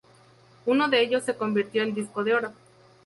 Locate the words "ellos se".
0.99-1.35